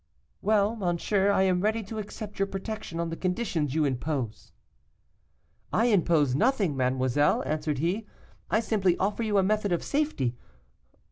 'Well, 0.41 0.75
monsieur, 0.75 1.29
I 1.29 1.43
am 1.43 1.61
ready 1.61 1.83
to 1.83 1.99
accept 1.99 2.39
your 2.39 2.47
protection 2.47 2.99
on 2.99 3.11
the 3.11 3.15
conditions 3.15 3.75
you 3.75 3.85
impose.' 3.85 4.51
"'I 5.71 5.85
impose 5.85 6.33
nothing, 6.33 6.75
mademoiselle,' 6.75 7.43
answered 7.45 7.77
he, 7.77 8.07
'I 8.49 8.61
simply 8.61 8.97
offer 8.97 9.21
you 9.21 9.37
a 9.37 9.43
method 9.43 9.71
of 9.71 9.83
safety. 9.83 10.35